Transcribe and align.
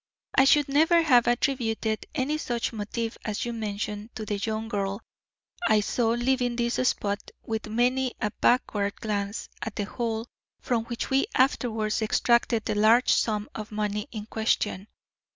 I 0.35 0.45
should 0.45 0.67
never 0.67 1.03
have 1.03 1.27
attributed 1.27 2.07
any 2.15 2.39
such 2.39 2.73
motive 2.73 3.19
as 3.23 3.45
you 3.45 3.53
mention 3.53 4.09
to 4.15 4.25
the 4.25 4.37
young 4.37 4.67
girl 4.67 5.01
I 5.69 5.81
saw 5.81 6.09
leaving 6.09 6.55
this 6.55 6.79
spot 6.89 7.29
with 7.43 7.67
many 7.69 8.15
a 8.19 8.31
backward 8.31 8.95
glance 8.95 9.47
at 9.61 9.75
the 9.75 9.83
hole 9.85 10.25
from 10.59 10.85
which 10.85 11.11
we 11.11 11.27
afterwards 11.35 12.01
extracted 12.01 12.65
the 12.65 12.73
large 12.73 13.13
sum 13.13 13.47
of 13.53 13.71
money 13.71 14.07
in 14.11 14.25
question. 14.25 14.87